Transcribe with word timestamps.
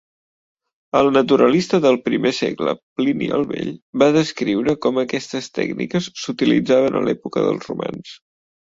El 0.99 1.09
naturalista 1.17 1.79
del 1.83 1.99
primer 2.07 2.31
segle 2.37 2.73
Plini 3.01 3.29
el 3.37 3.45
Vell 3.53 3.71
va 4.05 4.09
descriure 4.17 4.77
com 4.89 5.01
aquestes 5.05 5.53
tècniques 5.61 6.13
s'utilitzaven 6.25 7.03
a 7.05 7.09
l'època 7.09 7.49
dels 7.49 7.73
romans. 7.75 8.21